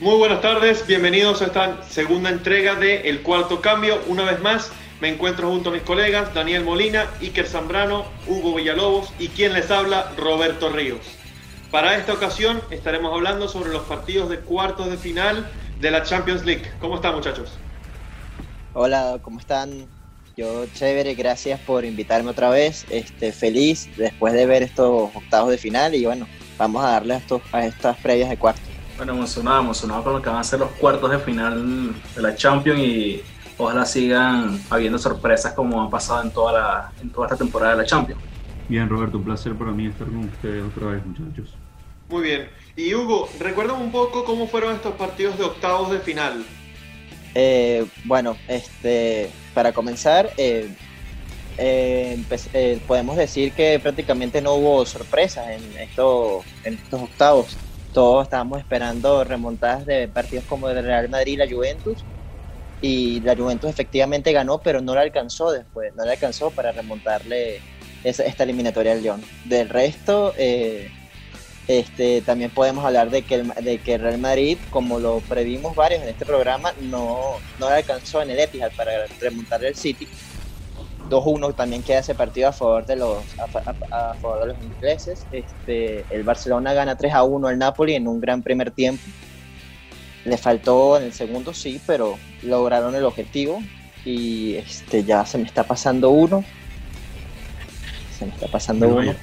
[0.00, 4.02] Muy buenas tardes, bienvenidos a esta segunda entrega de El Cuarto Cambio.
[4.08, 9.12] Una vez más, me encuentro junto a mis colegas Daniel Molina, Iker Zambrano, Hugo Villalobos
[9.20, 10.98] y quien les habla, Roberto Ríos.
[11.70, 15.48] Para esta ocasión estaremos hablando sobre los partidos de cuartos de final
[15.80, 16.68] de la Champions League.
[16.80, 17.52] ¿Cómo están muchachos?
[18.72, 19.86] Hola, ¿cómo están?
[20.36, 22.84] Yo chévere, gracias por invitarme otra vez.
[22.90, 26.26] Este, feliz después de ver estos octavos de final y bueno,
[26.58, 28.73] vamos a darle a, estos, a estas previas de cuartos.
[28.96, 32.34] Bueno, emocionado, emocionado con lo que van a ser los cuartos de final de la
[32.36, 33.22] Champions y
[33.58, 37.82] ojalá sigan habiendo sorpresas como ha pasado en toda, la, en toda esta temporada de
[37.82, 38.20] la Champions.
[38.68, 41.54] Bien, Roberto, un placer para mí estar con ustedes otra vez, muchachos.
[42.08, 42.48] Muy bien.
[42.76, 46.44] Y Hugo, recuerda un poco cómo fueron estos partidos de octavos de final.
[47.34, 50.68] Eh, bueno, este, para comenzar, eh,
[51.58, 57.56] eh, podemos decir que prácticamente no hubo sorpresas en, esto, en estos octavos
[57.94, 62.04] todos estábamos esperando remontadas de partidos como el Real Madrid y la Juventus.
[62.82, 67.62] Y la Juventus efectivamente ganó, pero no la alcanzó después, no la alcanzó para remontarle
[68.02, 69.22] esta eliminatoria al Lyon.
[69.46, 70.90] Del resto, eh,
[71.66, 76.02] este, también podemos hablar de que, el, de que Real Madrid, como lo previmos varios
[76.02, 80.06] en este programa, no, no la alcanzó en el Etihad para remontarle al City
[81.08, 85.26] 2-1 también queda ese partido a favor de los a, favor de los ingleses.
[85.32, 89.02] Este, el Barcelona gana 3 a 1 al Napoli en un gran primer tiempo.
[90.24, 93.60] Le faltó en el segundo sí, pero lograron el objetivo
[94.04, 96.44] y este ya se me está pasando uno.
[98.18, 99.14] Se me está pasando uno.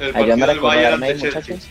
[0.00, 1.68] El partido del Bayern ante muchachos.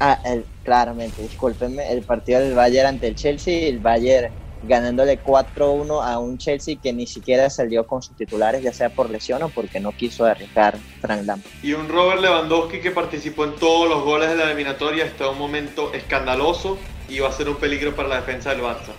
[0.00, 6.04] Ah, el, claramente, discúlpenme, el partido del Bayern ante el Chelsea, el Bayern ganándole 4-1
[6.04, 9.48] a un Chelsea que ni siquiera salió con sus titulares, ya sea por lesión o
[9.48, 11.52] porque no quiso arriesgar Frank Lampard.
[11.62, 15.30] Y un Robert Lewandowski que participó en todos los goles de la eliminatoria está en
[15.30, 18.92] un momento escandaloso y va a ser un peligro para la defensa del Barça.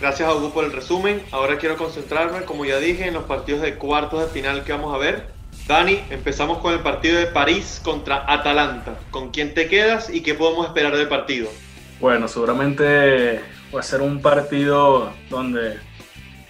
[0.00, 1.22] Gracias a Hugo por el resumen.
[1.30, 4.94] Ahora quiero concentrarme, como ya dije, en los partidos de cuartos de final que vamos
[4.94, 5.28] a ver.
[5.68, 8.98] Dani, empezamos con el partido de París contra Atalanta.
[9.10, 11.48] ¿Con quién te quedas y qué podemos esperar del partido?
[12.00, 13.40] Bueno, seguramente
[13.74, 15.78] va a ser un partido donde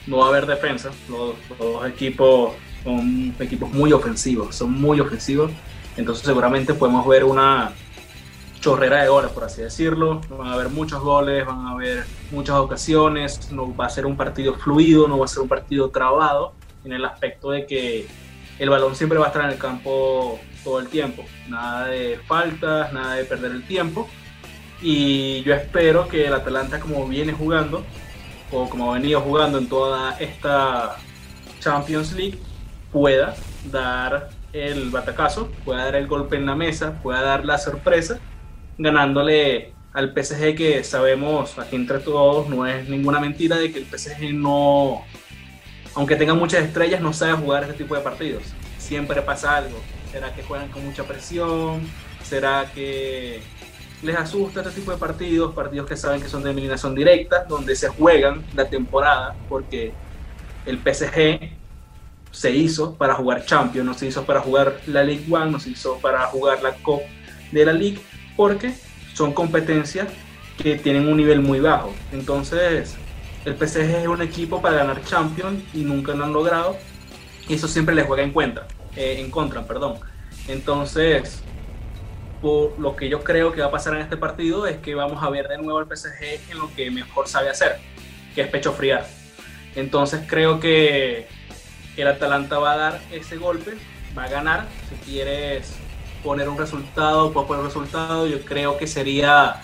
[0.07, 0.91] no va a haber defensa.
[1.09, 2.53] Los, dos equipos
[2.83, 5.51] son equipos muy ofensivos, son muy ofensivos.
[5.97, 7.73] Entonces seguramente podemos ver una
[8.61, 10.21] chorrera de goles, por así decirlo.
[10.31, 13.53] Van a haber muchos goles, van a haber muchas ocasiones.
[13.53, 16.53] No va a ser un partido fluido, no va a ser un partido trabado
[16.85, 18.07] en el aspecto de que
[18.59, 21.25] el balón siempre va a estar en el campo todo el tiempo.
[21.49, 24.09] Nada de faltas, nada de perder el tiempo
[24.87, 27.83] y yo espero que el Atalanta, como viene jugando,
[28.53, 30.97] o como ha venido jugando en toda esta
[31.59, 32.39] Champions League,
[32.93, 33.35] pueda
[33.73, 38.21] dar el batacazo, pueda dar el golpe en la mesa, pueda dar la sorpresa,
[38.77, 43.87] ganándole al PSG que sabemos aquí entre todos, no es ninguna mentira de que el
[43.87, 45.03] PSG no,
[45.95, 48.43] aunque tenga muchas estrellas, no sabe jugar este tipo de partidos.
[48.77, 49.81] Siempre pasa algo.
[50.13, 51.81] ¿Será que juegan con mucha presión?
[52.23, 53.41] ¿Será que
[54.05, 57.75] les asusta este tipo de partidos, partidos que saben que son de eliminación directa, donde
[57.75, 59.93] se juegan la temporada, porque
[60.67, 61.51] el PSG
[62.31, 65.71] se hizo para jugar Champions, no se hizo para jugar la League One, no se
[65.71, 67.01] hizo para jugar la Cup
[67.51, 67.99] de la League,
[68.37, 68.75] porque
[69.15, 70.09] son competencias
[70.59, 71.95] que tienen un nivel muy bajo.
[72.13, 72.97] Entonces,
[73.45, 76.77] el PSG es un equipo para ganar Champions y nunca lo han logrado,
[77.49, 78.67] y eso siempre les juega en cuenta,
[78.97, 79.99] eh, en contra, perdón.
[80.49, 81.44] Entonces,
[82.79, 85.31] lo que yo creo que va a pasar en este partido es que vamos a
[85.31, 87.79] ver de nuevo al PSG en lo que mejor sabe hacer,
[88.35, 89.07] que es pecho friar.
[89.75, 91.27] Entonces creo que
[91.97, 93.73] el Atalanta va a dar ese golpe,
[94.17, 94.67] va a ganar.
[94.89, 95.75] Si quieres
[96.23, 98.27] poner un resultado, puedo poner un resultado.
[98.27, 99.63] Yo creo que sería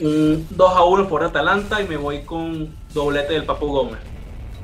[0.00, 4.00] un 2 a 1 por Atalanta y me voy con doblete del Papu Gómez.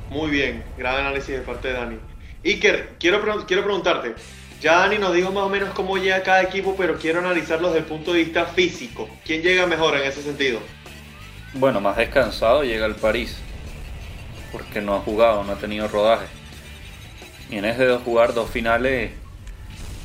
[0.09, 1.97] Muy bien, gran análisis de parte de Dani.
[2.45, 4.15] Iker, quiero, quiero preguntarte,
[4.61, 7.79] ya Dani nos dijo más o menos cómo llega cada equipo, pero quiero analizarlo desde
[7.79, 9.07] el punto de vista físico.
[9.23, 10.59] ¿Quién llega mejor en ese sentido?
[11.53, 13.37] Bueno, más descansado llega el París,
[14.51, 16.25] porque no ha jugado, no ha tenido rodaje.
[17.49, 19.11] Y en ese de jugar dos finales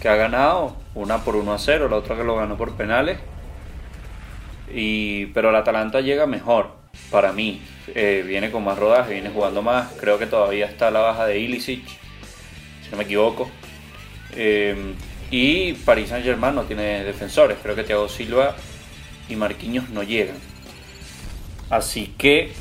[0.00, 3.18] que ha ganado, una por 1 a 0, la otra que lo ganó por penales.
[4.72, 6.70] Y, pero el Atalanta llega mejor,
[7.10, 7.62] para mí.
[7.94, 9.92] Eh, viene con más rodaje, viene jugando más.
[9.98, 13.50] Creo que todavía está la baja de Ilicic, si no me equivoco.
[14.34, 14.94] Eh,
[15.30, 17.58] y Paris Saint Germain no tiene defensores.
[17.62, 18.54] Creo que Thiago Silva
[19.28, 20.36] y Marquinhos no llegan.
[21.70, 22.52] Así que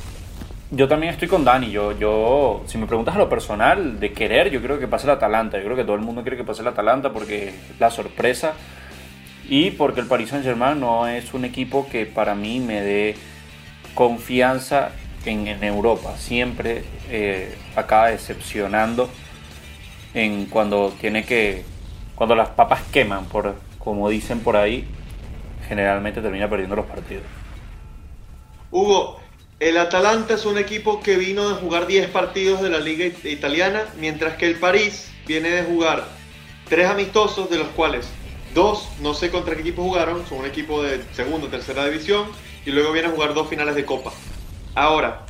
[0.72, 1.70] yo también estoy con Dani.
[1.70, 5.12] Yo, yo, si me preguntas a lo personal, de querer, yo creo que pase el
[5.12, 5.58] Atalanta.
[5.58, 8.54] Yo creo que todo el mundo quiere que pase el Atalanta porque es la sorpresa.
[9.50, 13.16] y porque el Paris Saint Germain no es un equipo que para mí me dé
[13.96, 14.92] confianza
[15.26, 16.16] en, Europa.
[16.18, 19.10] Siempre eh, acaba decepcionando
[20.14, 21.64] en cuando tiene que
[22.16, 24.86] cuando las papas queman, por como dicen por ahí,
[25.68, 27.24] generalmente termina perdiendo los partidos.
[28.70, 29.20] Hugo,
[29.60, 33.86] el Atalanta es un equipo que vino de jugar 10 partidos de la liga italiana,
[34.00, 36.06] mientras que el París viene de jugar
[36.70, 38.08] 3 amistosos, de los cuales
[38.54, 42.28] 2 no sé contra qué equipo jugaron, son un equipo de segunda tercera división,
[42.66, 44.12] y luego viene a jugar dos finales de Copa.
[44.76, 45.26] Ahora,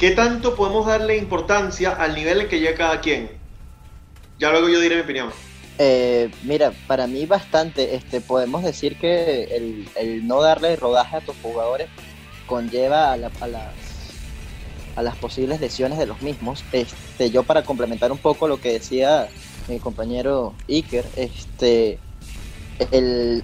[0.00, 3.30] ¿qué tanto podemos darle importancia al nivel en que llega cada quien?
[4.38, 5.30] Ya luego yo diré mi opinión.
[5.78, 9.44] Eh, mira, para mí bastante, este, podemos decir que
[9.96, 11.88] el, no darle rodaje a tus jugadores
[12.46, 13.74] conlleva a, la- a las,
[14.96, 16.64] a las posibles lesiones de los mismos.
[16.72, 19.28] Este, yo para complementar un poco lo que decía
[19.68, 21.98] mi compañero Iker, este,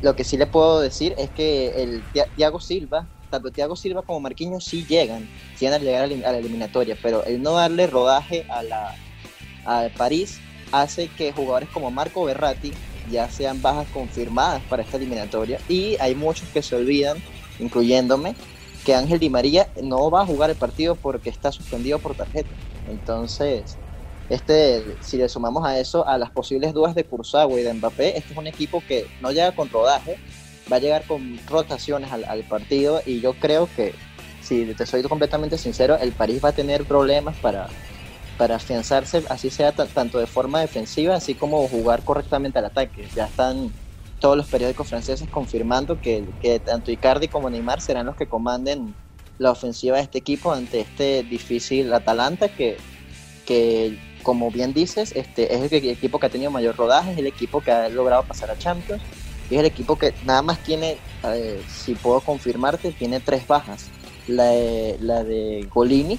[0.03, 2.03] lo que sí le puedo decir es que el
[2.37, 3.07] Thiago Silva,
[3.37, 7.25] tanto Thiago Silva como Marquinhos sí llegan, sí van a llegar a la, eliminatoria, pero
[7.25, 8.95] el no darle rodaje a la,
[9.65, 10.41] al París
[10.73, 12.73] hace que jugadores como Marco Berratti
[13.11, 17.19] ya sean bajas confirmadas para esta eliminatoria y hay muchos que se olvidan,
[17.59, 18.35] incluyéndome,
[18.85, 22.51] que Ángel Di María no va a jugar el partido porque está suspendido por tarjeta.
[22.89, 23.77] Entonces,
[24.29, 28.17] este, si le sumamos a eso a las posibles dudas de Kurzawa y de Mbappé,
[28.17, 30.19] este es un equipo que no llega con rodaje,
[30.71, 33.95] va a llegar con rotaciones al, partido y yo creo que,
[34.41, 37.69] si te soy completamente sincero, el París va a tener problemas para,
[38.37, 43.09] para afianzarse, así sea ta- tanto de forma defensiva, así como jugar correctamente al ataque.
[43.15, 43.73] Ya están
[44.19, 48.95] todos los periódicos franceses confirmando que, que tanto Icardi como Neymar serán los que comanden
[49.39, 52.79] la ofensiva de este equipo ante este difícil Atalanta que,
[53.45, 57.27] que como bien dices, este es el, equipo que ha tenido mayor rodaje, es el
[57.27, 59.03] equipo que ha logrado pasar a Champions,
[59.51, 63.91] es el equipo que nada más tiene, eh, si puedo confirmarte, tiene tres bajas.
[64.27, 66.19] La de, la de Golini,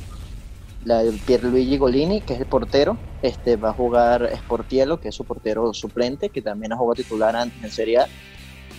[0.85, 5.15] la de Pierluigi Golini, que es el portero, este va a jugar Sportiello, que es
[5.15, 8.07] su portero suplente, que también ha jugado titular antes en Serie A.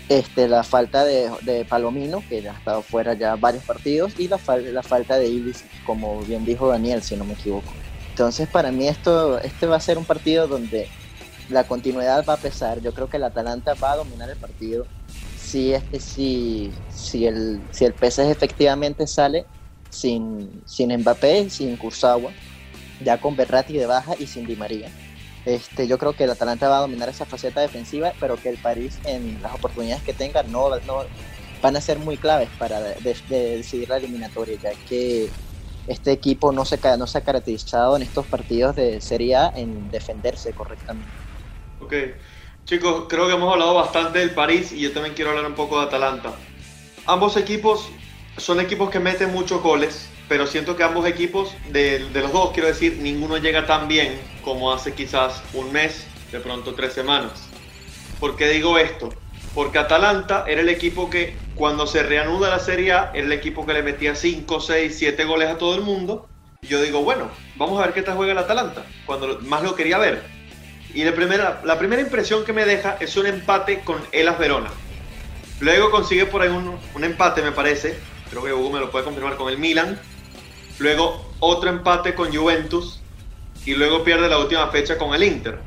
[0.08, 4.38] Este, la falta de, de Palomino, que ha estado fuera ya varios partidos, y la,
[4.38, 7.74] fal- la falta de Ibis, como bien dijo Daniel, si no me equivoco.
[8.10, 10.88] Entonces, para mí esto, este va a ser un partido donde
[11.48, 12.80] la continuidad va a pesar.
[12.82, 14.88] Yo creo que el Atalanta va a dominar el partido.
[15.34, 19.50] Si, este, si, si, el, si el PSG efectivamente sale
[19.90, 22.36] sin, sin Mbappé, sin Kurzawa,
[23.00, 24.94] ya con Berratti de baja y sin Di María.
[25.44, 28.58] Este, yo creo que el Atalanta va a dominar esa faceta defensiva, pero que el
[28.60, 31.06] París en las oportunidades que tenga no, no
[31.62, 35.36] van a ser muy claves para de- de- de decidir la eliminatoria, ya que
[35.86, 39.90] este equipo no se, no se ha caracterizado en estos partidos de Serie A en
[39.90, 41.27] defenderse correctamente.
[41.88, 41.94] Ok.
[42.66, 45.80] Chicos, creo que hemos hablado bastante del París y yo también quiero hablar un poco
[45.80, 46.34] de Atalanta.
[47.06, 47.88] Ambos equipos
[48.36, 52.68] son equipos que meten muchos goles, pero siento que ambos equipos, de, los dos, quiero
[52.68, 57.48] decir, ninguno llega tan bien como hace quizás un mes, de pronto tres semanas.
[58.20, 59.08] ¿Por qué digo esto?
[59.54, 63.64] Porque Atalanta era el equipo que cuando se reanuda la Serie A, era el equipo
[63.64, 66.28] que le metía 5, 6, 7 goles a todo el mundo.
[66.60, 69.96] Yo digo, bueno, vamos a ver qué tal juega el Atalanta, cuando más lo quería
[69.96, 70.37] ver.
[70.98, 74.68] Y la primera, la primera impresión que me deja es un empate con Elas Verona.
[75.60, 77.96] Luego consigue por ahí un, un empate, me parece.
[78.30, 79.96] Creo que Hugo me lo puede confirmar con el Milan.
[80.80, 83.00] Luego otro empate con Juventus.
[83.64, 85.60] Y luego pierde la última fecha con el Inter.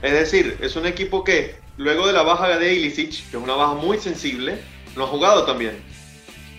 [0.00, 3.56] Es decir, es un equipo que luego de la baja de Ilicic, que es una
[3.56, 4.62] baja muy sensible,
[4.96, 5.76] no ha jugado también.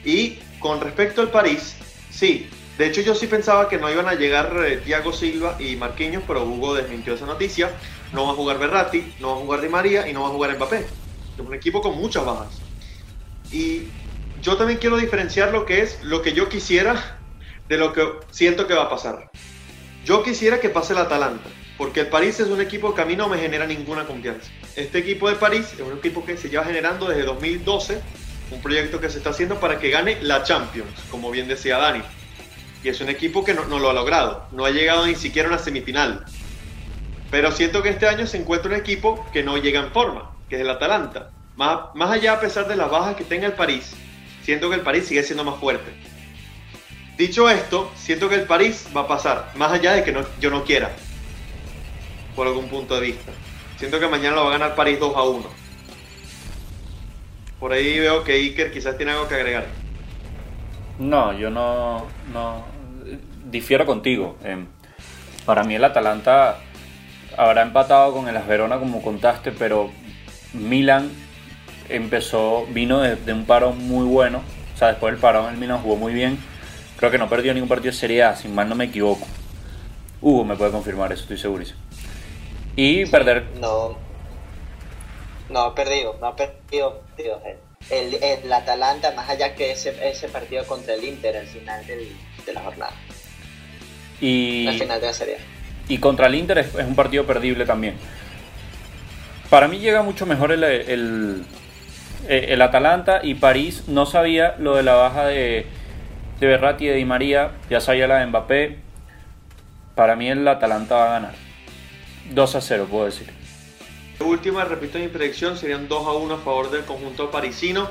[0.04, 1.76] Y con respecto al París,
[2.12, 2.48] sí.
[2.78, 6.24] De hecho, yo sí pensaba que no iban a llegar eh, Thiago Silva y Marquinhos,
[6.28, 7.72] pero Hugo desmintió esa noticia.
[8.12, 10.32] No va a jugar Berratti, no va a jugar Di María y no va a
[10.32, 10.80] jugar Mbappé.
[10.80, 12.60] Es un equipo con muchas bajas.
[13.52, 13.84] Y
[14.42, 17.18] yo también quiero diferenciar lo que es lo que yo quisiera
[17.70, 19.32] de lo que siento que va a pasar.
[20.04, 23.16] Yo quisiera que pase el Atalanta, porque el París es un equipo que a mí
[23.16, 24.52] no me genera ninguna confianza.
[24.76, 28.02] Este equipo de París es un equipo que se lleva generando desde 2012,
[28.52, 32.04] un proyecto que se está haciendo para que gane la Champions, como bien decía Dani.
[32.86, 35.50] Y es un equipo que no, no lo ha logrado, no ha llegado ni siquiera
[35.50, 36.24] a una semifinal.
[37.32, 40.58] Pero siento que este año se encuentra un equipo que no llega en forma, que
[40.58, 41.32] es el Atalanta.
[41.56, 43.96] Más, más allá, a pesar de las bajas que tenga el París,
[44.44, 45.92] siento que el París sigue siendo más fuerte.
[47.18, 50.52] Dicho esto, siento que el París va a pasar, más allá de que no, yo
[50.52, 50.92] no quiera,
[52.36, 53.32] por algún punto de vista.
[53.80, 55.44] Siento que mañana lo va a ganar París 2 a 1.
[57.60, 59.66] Por ahí veo que Iker quizás tiene algo que agregar.
[61.00, 62.75] No, yo no, no
[63.56, 64.38] difiero contigo.
[64.44, 64.66] Eh,
[65.46, 66.58] para mí el Atalanta
[67.38, 69.92] habrá empatado con el Asverona como contaste, pero
[70.54, 71.12] Milan
[71.90, 74.42] empezó, vino de, un paro muy bueno.
[74.74, 76.38] O sea, después del parón el Milan jugó muy bien.
[76.98, 79.26] Creo que no perdió ningún partido de Serie A, si mal no me equivoco.
[80.22, 81.80] Hugo me puede confirmar eso, estoy segurísimo.
[82.76, 83.46] Y perder.
[83.60, 83.98] No.
[85.50, 87.02] No ha perdido, no ha perdido.
[87.16, 87.40] tío.
[87.90, 92.94] El, Atalanta, más allá que ese, partido contra el Inter al final de la jornada,
[94.22, 95.38] Y, al final de la serie.
[95.88, 97.96] y contra el Inter es, es un partido perdible también.
[99.50, 101.46] Para mí llega mucho mejor el, el,
[102.28, 105.66] el Atalanta y París no sabía lo de la baja de,
[106.40, 108.80] de Berratti y de Di María, ya sabía la de Mbappé.
[109.96, 111.34] Para mí el Atalanta va a ganar.
[112.32, 113.30] 2 a 0, puedo decir.
[114.20, 117.90] Última, repito mi predicción, serían 2 a 1 a favor del conjunto parisino.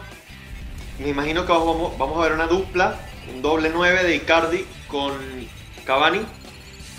[0.98, 2.96] Me imagino que vamos, vamos a ver una dupla,
[3.32, 5.12] un doble 9 de Icardi con
[5.84, 6.20] Cavani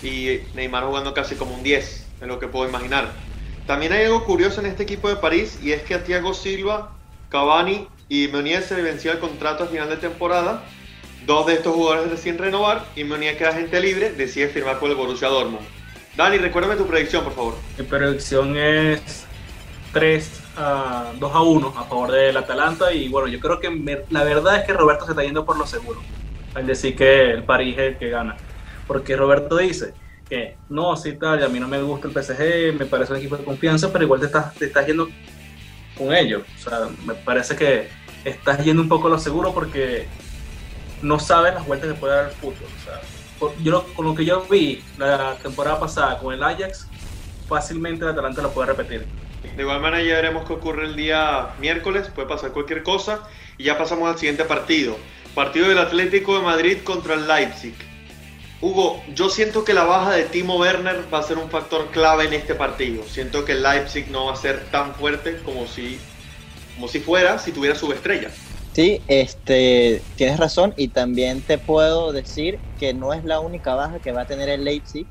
[0.02, 3.10] y Neymar jugando casi como un 10, es lo que puedo imaginar.
[3.66, 6.92] También hay algo curioso en este equipo de París y es que a Thiago Silva,
[7.28, 10.62] Cavani y Meunier se vencía el contrato a final de temporada.
[11.26, 14.96] Dos de estos jugadores deciden renovar y Meunier queda gente libre, decide firmar por el
[14.96, 15.66] Borussia Dortmund.
[16.16, 17.54] Dani, recuérdame tu predicción, por favor.
[17.76, 19.26] Mi predicción es
[19.92, 24.22] 3 a 2 a 1 a favor del Atalanta y bueno, yo creo que la
[24.22, 26.00] verdad es que Roberto se está yendo por lo seguro
[26.54, 28.36] al decir que el París es el que gana.
[28.86, 29.94] Porque Roberto dice
[30.28, 33.36] que no, sí tal, a mí no me gusta el PSG, me parece un equipo
[33.36, 35.08] de confianza, pero igual te estás, te estás yendo
[35.96, 36.42] con ellos.
[36.56, 37.88] O sea, me parece que
[38.24, 40.06] estás yendo un poco a lo seguro porque
[41.02, 42.54] no sabes las vueltas que puede dar el fútbol.
[42.80, 43.00] O sea,
[43.38, 46.88] por- yo lo- con lo que yo vi la temporada pasada con el Ajax,
[47.48, 49.06] fácilmente el Atalanta lo puede repetir.
[49.56, 53.22] De igual manera ya veremos qué ocurre el día miércoles, puede pasar cualquier cosa.
[53.58, 54.96] Y ya pasamos al siguiente partido.
[55.34, 57.74] Partido del Atlético de Madrid contra el Leipzig.
[58.66, 62.24] Hugo, yo siento que la baja de Timo Werner va a ser un factor clave
[62.24, 63.04] en este partido.
[63.04, 65.98] Siento que el Leipzig no va a ser tan fuerte como si,
[66.74, 68.28] como si fuera si tuviera subestrella.
[68.72, 74.00] Sí, este, tienes razón y también te puedo decir que no es la única baja
[74.00, 75.06] que va a tener el Leipzig.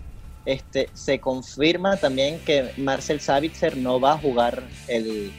[0.45, 5.31] Este, se confirma también que Marcel Savitzer no va a jugar el,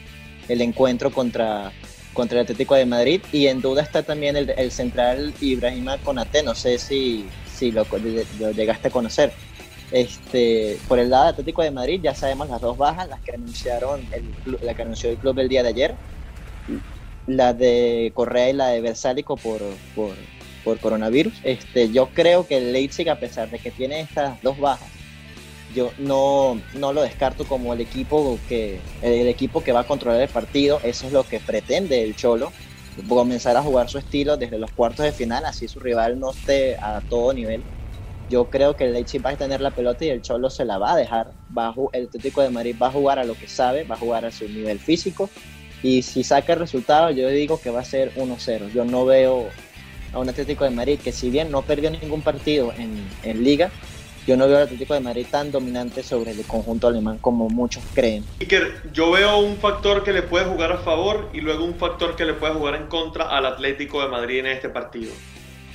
[0.49, 1.71] el encuentro contra,
[2.13, 6.41] contra el Atlético de Madrid y en duda está también el, el central Ibrahima Konate,
[6.41, 7.85] no sé si, si lo,
[8.39, 9.31] lo llegaste a conocer.
[9.91, 13.31] Este, por el lado del Atlético de Madrid ya sabemos las dos bajas, las que
[13.31, 15.95] anunciaron el, la que anunció el club el día de ayer
[17.27, 19.61] la de Correa y la de Versálico por,
[19.95, 20.15] por,
[20.63, 21.33] por coronavirus.
[21.43, 24.89] Este, yo creo que el Leipzig, a pesar de que tiene estas dos bajas,
[25.75, 30.21] yo no, no lo descarto como el equipo que el equipo que va a controlar
[30.21, 30.79] el partido.
[30.83, 32.51] Eso es lo que pretende el Cholo,
[33.07, 36.77] comenzar a jugar su estilo desde los cuartos de final, así su rival no esté
[36.77, 37.63] a todo nivel.
[38.29, 40.77] Yo creo que el Leipzig va a tener la pelota y el Cholo se la
[40.77, 41.31] va a dejar.
[41.57, 43.99] Va a el Atlético de Madrid va a jugar a lo que sabe, va a
[43.99, 45.29] jugar a su nivel físico
[45.83, 48.71] y si saca el resultado, yo digo que va a ser 1-0.
[48.73, 49.49] Yo no veo
[50.11, 53.71] a un Atlético de Madrid que si bien no perdió ningún partido en, en liga,
[54.27, 57.81] yo no veo al Atlético de Madrid tan dominante sobre el conjunto alemán como muchos
[57.93, 58.25] creen.
[58.41, 62.17] Iker, yo veo un factor que le puede jugar a favor y luego un factor
[62.17, 65.13] que le puede jugar en contra al Atlético de Madrid en este partido.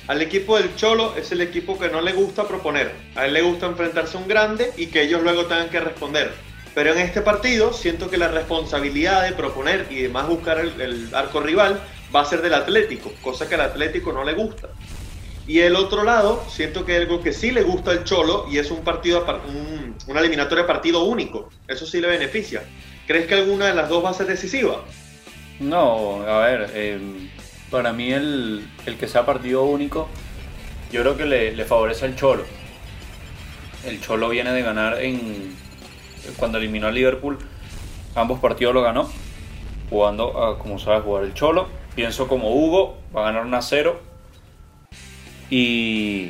[0.05, 2.91] Al equipo del Cholo es el equipo que no le gusta proponer.
[3.15, 6.31] A él le gusta enfrentarse a un grande y que ellos luego tengan que responder.
[6.75, 11.15] Pero en este partido siento que la responsabilidad de proponer y demás buscar el, el
[11.15, 11.81] arco rival
[12.15, 14.69] va a ser del Atlético, cosa que al Atlético no le gusta.
[15.45, 18.71] Y el otro lado, siento que algo que sí le gusta al Cholo y es
[18.71, 21.49] un partido, un- una eliminatoria partido único.
[21.67, 22.63] Eso sí le beneficia.
[23.07, 24.81] ¿Crees que alguna de las dos va a ser decisiva?
[25.59, 26.99] No, a ver, eh,
[27.69, 30.07] para mí el, el que sea partido único,
[30.91, 32.45] yo creo que le, le favorece al Cholo.
[33.85, 35.55] El Cholo viene de ganar en
[36.37, 37.37] cuando eliminó al Liverpool,
[38.15, 39.09] ambos partidos lo ganó,
[39.89, 41.67] jugando a como sabe jugar el Cholo.
[41.95, 43.99] Pienso como Hugo, va a ganar 1 a 0.
[45.49, 46.29] Y,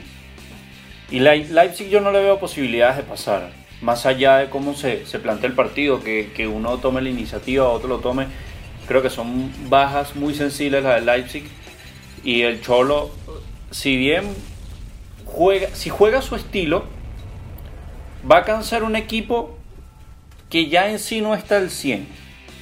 [1.12, 3.52] y Leip- Leipzig yo no le veo posibilidades de pasar.
[3.82, 7.68] Más allá de cómo se, se plantea el partido, que, que uno tome la iniciativa,
[7.68, 8.28] otro lo tome.
[8.88, 11.44] Creo que son bajas muy sensibles las de Leipzig.
[12.24, 13.12] Y el Cholo,
[13.72, 14.24] si bien
[15.26, 16.86] juega, si juega su estilo,
[18.30, 19.58] va a cansar un equipo
[20.50, 22.08] que ya en sí no está al 100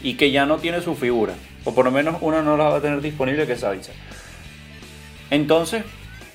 [0.01, 1.33] y que ya no tiene su figura.
[1.65, 3.63] O por lo menos una no la va a tener disponible que es.
[5.29, 5.83] Entonces,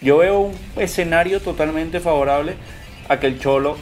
[0.00, 2.54] yo veo un escenario totalmente favorable
[3.08, 3.76] a que el Cholo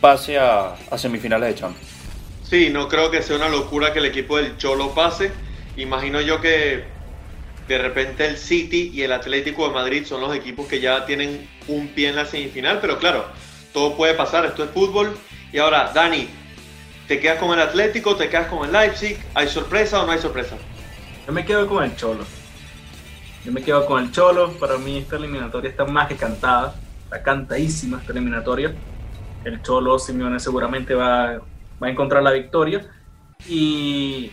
[0.00, 1.88] pase a, a semifinales de Champions.
[2.42, 5.32] Sí, no creo que sea una locura que el equipo del Cholo pase.
[5.76, 6.84] Imagino yo que
[7.66, 11.48] de repente el City y el Atlético de Madrid son los equipos que ya tienen
[11.68, 13.24] un pie en la semifinal, pero claro,
[13.72, 15.16] todo puede pasar, esto es fútbol.
[15.52, 16.28] Y ahora, Dani,
[17.06, 18.16] ¿Te quedas con el Atlético?
[18.16, 19.18] ¿Te quedas con el Leipzig?
[19.34, 20.56] ¿Hay sorpresa o no hay sorpresa?
[21.26, 22.24] Yo me quedo con el Cholo.
[23.44, 24.52] Yo me quedo con el Cholo.
[24.52, 26.74] Para mí esta eliminatoria está más que cantada.
[27.04, 28.74] Está cantadísima esta eliminatoria.
[29.44, 31.40] El Cholo Simeone seguramente va,
[31.82, 32.86] va a encontrar la victoria.
[33.46, 34.30] Y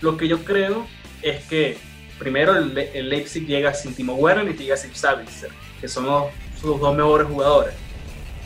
[0.00, 0.86] lo que yo creo
[1.22, 1.76] es que
[2.18, 5.50] primero el, el Leipzig llega sin Timo Werner y llega sin Sabitzer,
[5.80, 6.26] que son los,
[6.60, 7.74] sus dos mejores jugadores.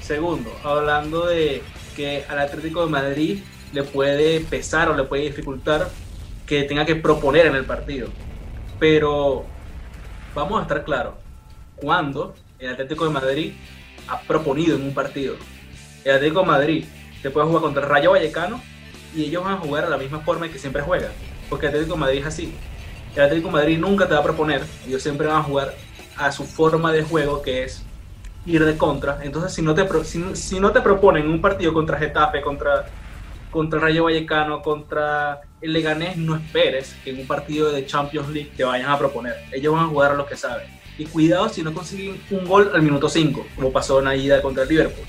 [0.00, 1.62] Segundo, hablando de
[1.94, 3.40] que al Atlético de Madrid
[3.74, 5.88] le puede pesar o le puede dificultar
[6.46, 8.08] que tenga que proponer en el partido.
[8.78, 9.44] Pero
[10.36, 11.14] vamos a estar claros,
[11.76, 13.52] cuando el Atlético de Madrid
[14.06, 15.34] ha proponido en un partido.
[16.04, 16.84] El Atlético de Madrid
[17.22, 18.60] te puede jugar contra Rayo Vallecano
[19.14, 21.10] y ellos van a jugar a la misma forma que siempre juegan.
[21.48, 22.54] Porque el Atlético de Madrid es así.
[23.14, 25.74] El Atlético de Madrid nunca te va a proponer, ellos siempre van a jugar
[26.18, 27.82] a su forma de juego que es
[28.44, 29.18] ir de contra.
[29.22, 32.86] Entonces, si no te, si, no te proponen un partido contra Getafe, contra,
[33.50, 38.52] contra Rayo Vallecano, contra el Leganés, no esperes que en un partido de Champions League
[38.56, 39.34] te vayan a proponer.
[39.52, 40.66] Ellos van a jugar lo que saben.
[40.98, 44.40] Y cuidado si no consiguen un gol al minuto 5, como pasó en la ida
[44.40, 45.06] contra el Liverpool.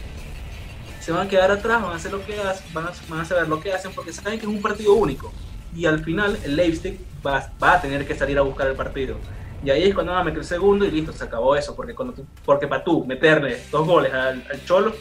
[1.00, 3.62] Se van a quedar atrás, van a hacer lo que hacen, van a, saber lo
[3.62, 5.32] que hacen porque saben que es un partido único.
[5.74, 9.18] Y al final el Leipzig va, a tener que salir a buscar el partido.
[9.64, 11.76] Y ahí es cuando van a meter el segundo y listo, se acabó eso.
[11.76, 14.94] Porque, cuando tú, porque para tú meterle dos goles al, Cholo,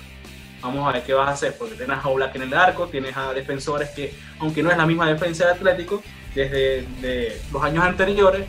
[0.60, 1.56] vamos a ver qué vas a hacer.
[1.58, 4.86] Porque tienes a Oblak en el arco, tienes a defensores que, aunque no es la
[4.86, 6.02] misma defensa del Atlético,
[6.34, 8.46] desde de los años anteriores,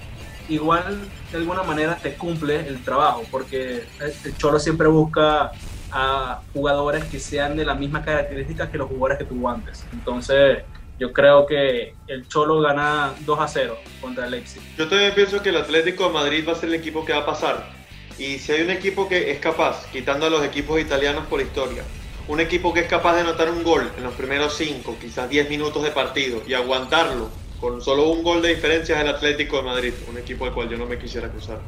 [0.50, 1.00] igual
[1.32, 3.24] de alguna manera te cumple el trabajo.
[3.32, 5.52] Porque el Cholo siempre busca
[5.92, 9.86] a jugadores que sean de las mismas características que los jugadores que tuvo antes.
[9.94, 10.64] Entonces,
[11.00, 14.62] yo creo que el Cholo gana 2 a 0 contra el Leipzig.
[14.78, 17.20] Yo también pienso que el Atlético de Madrid va a ser el equipo que va
[17.20, 17.77] a pasar.
[18.18, 21.84] Y si hay un equipo que es capaz, quitando a los equipos italianos por historia,
[22.28, 25.50] un equipo que es capaz de anotar un gol en los primeros 5, quizás 10
[25.50, 29.64] minutos de partido y aguantarlo con solo un gol de diferencia es el Atlético de
[29.64, 31.62] Madrid, un equipo al cual yo no me quisiera acusar.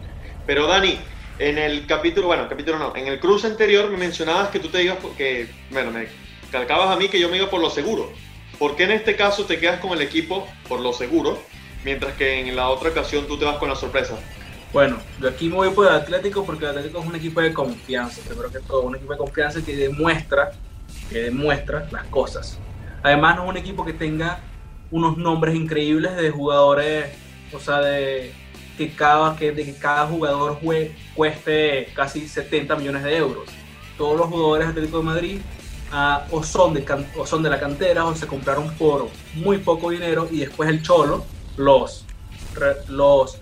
[0.46, 1.00] Pero Dani,
[1.40, 4.83] en el capítulo, bueno, capítulo no, en el cruce anterior me mencionabas que tú te
[4.83, 6.07] ibas, porque, bueno, me
[6.51, 8.12] calcabas a mí que yo me iba por lo seguro.
[8.57, 11.40] ¿Por qué en este caso te quedas con el equipo por lo seguro,
[11.85, 14.20] mientras que en la otra ocasión tú te vas con la sorpresa?
[14.72, 17.53] Bueno, yo aquí me voy por el Atlético porque el Atlético es un equipo de
[17.53, 20.51] confianza, primero que todo, un equipo de confianza que demuestra,
[21.10, 22.60] que demuestra las cosas.
[23.01, 24.40] Además no es un equipo que tenga
[24.92, 27.08] unos nombres increíbles de jugadores,
[27.51, 28.34] o sea, de
[28.77, 33.50] que cada, que, de que cada jugador jue, cueste casi 70 millones de euros.
[33.98, 35.42] Todos los jugadores de Atlético de Madrid
[35.92, 36.86] Uh, o, son de,
[37.18, 40.84] o son de la cantera o se compraron por muy poco dinero y después el
[40.84, 41.25] Cholo
[41.58, 42.05] los,
[42.88, 43.42] los,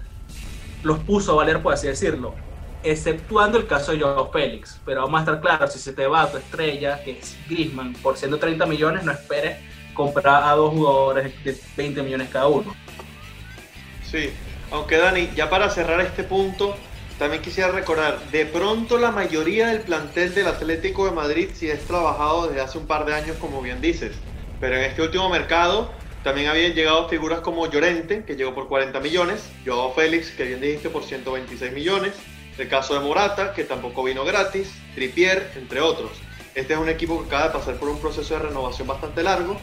[0.83, 2.35] los puso a valer, por así decirlo,
[2.83, 4.79] exceptuando el caso de Joao Félix.
[4.85, 8.17] Pero vamos a estar claros, si se te va tu estrella, que es Griezmann, por
[8.17, 9.57] 130 millones, no esperes
[9.93, 12.75] comprar a dos jugadores de 20 millones cada uno.
[14.03, 14.31] Sí,
[14.71, 16.75] aunque Dani, ya para cerrar este punto,
[17.17, 21.83] también quisiera recordar, de pronto la mayoría del plantel del Atlético de Madrid sí es
[21.85, 24.15] trabajado desde hace un par de años, como bien dices.
[24.59, 25.91] Pero en este último mercado
[26.27, 30.59] también habían llegado figuras como Llorente, que llegó por 40 millones, Joao Félix, que bien
[30.59, 32.15] dijiste, por 126 millones,
[32.57, 36.11] el caso de Morata, que tampoco vino gratis, Tripier, entre otros.
[36.53, 39.55] Este es un equipo que acaba de pasar por un proceso de renovación bastante largo,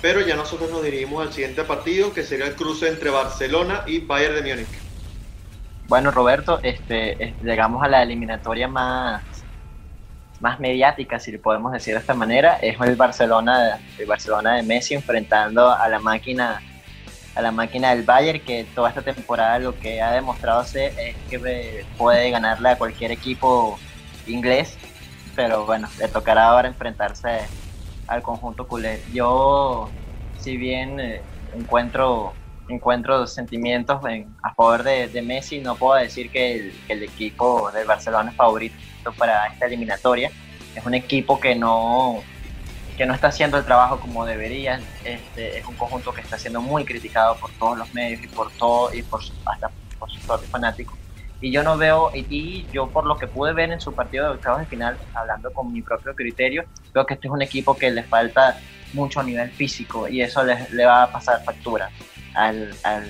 [0.00, 3.98] pero ya nosotros nos dirigimos al siguiente partido, que sería el cruce entre Barcelona y
[3.98, 4.68] Bayern de Múnich.
[5.88, 9.24] Bueno, Roberto, este, llegamos a la eliminatoria más,
[10.42, 14.64] más mediática, si le podemos decir de esta manera, es el Barcelona, el Barcelona de
[14.64, 16.60] Messi enfrentando a la máquina
[17.34, 21.86] a la máquina del Bayern que toda esta temporada lo que ha demostrado es que
[21.96, 23.78] puede ganarle a cualquier equipo
[24.26, 24.76] inglés,
[25.34, 27.40] pero bueno, le tocará ahora enfrentarse
[28.06, 29.00] al conjunto culé.
[29.14, 29.90] Yo,
[30.40, 31.22] si bien eh,
[31.54, 32.34] encuentro
[32.68, 35.60] encuentro sentimientos en, a favor de, de, Messi.
[35.60, 38.76] No puedo decir que el, que el, equipo del Barcelona es favorito
[39.16, 40.30] para esta eliminatoria.
[40.74, 42.22] Es un equipo que no,
[42.96, 44.80] que no está haciendo el trabajo como debería.
[45.04, 48.50] Este, es un conjunto que está siendo muy criticado por todos los medios y por
[48.52, 50.96] todo y por hasta por sus propios fanáticos.
[51.40, 54.34] Y yo no veo, y, yo por lo que pude ver en su partido de
[54.34, 57.90] octavos de final, hablando con mi propio criterio, veo que este es un equipo que
[57.90, 58.60] le falta
[58.92, 61.90] mucho a nivel físico y eso le va a pasar factura
[62.34, 63.08] al, al,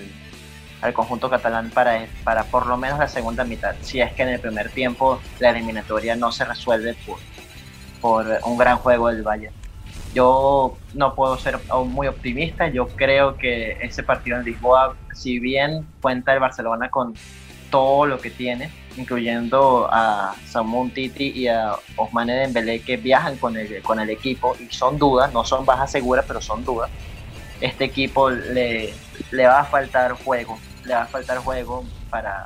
[0.80, 4.30] al, conjunto catalán para, para por lo menos la segunda mitad, si es que en
[4.30, 7.18] el primer tiempo la eliminatoria no se resuelve por,
[8.00, 9.54] por un gran juego del Bayern.
[10.14, 15.86] Yo no puedo ser muy optimista, yo creo que ese partido en Lisboa, si bien
[16.00, 17.14] cuenta el Barcelona con,
[17.72, 23.56] todo lo que tiene, incluyendo a Samu Titi y a Osmane Dembélé que viajan con
[23.56, 26.90] el, con el equipo y son dudas, no son bajas seguras, pero son dudas.
[27.62, 28.92] Este equipo le,
[29.30, 32.44] le va a faltar juego, le va a faltar juego para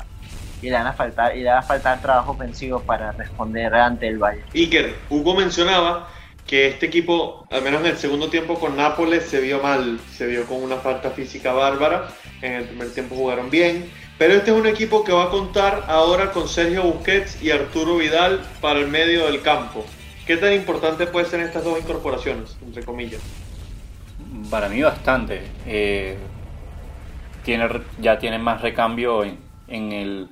[0.63, 4.09] y le van a faltar y le va a faltar trabajo ofensivo para responder ante
[4.09, 4.45] el Valle.
[4.55, 6.09] Iker, Hugo mencionaba
[6.47, 10.27] que este equipo, al menos en el segundo tiempo con Nápoles, se vio mal, se
[10.27, 12.09] vio con una falta física bárbara.
[12.41, 15.85] En el primer tiempo jugaron bien, pero este es un equipo que va a contar
[15.89, 19.85] ahora con Sergio Busquets y Arturo Vidal para el medio del campo.
[20.27, 23.21] ¿Qué tan importante pueden ser estas dos incorporaciones, entre comillas?
[24.51, 25.43] Para mí bastante.
[25.67, 26.17] Eh,
[27.45, 27.69] tiene,
[28.01, 30.29] ya tiene más recambio en, en, el,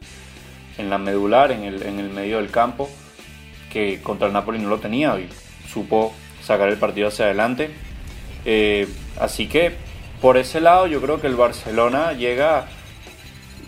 [0.79, 2.89] en la medular, en el, en el medio del campo,
[3.73, 5.29] que contra el Napoli no lo tenía y
[5.69, 7.71] supo sacar el partido hacia adelante.
[8.45, 9.75] Eh, así que
[10.21, 12.67] por ese lado yo creo que el Barcelona llega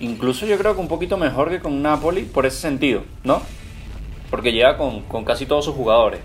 [0.01, 3.43] incluso yo creo que un poquito mejor que con Napoli por ese sentido, ¿no?
[4.31, 6.21] Porque llega con, con casi todos sus jugadores.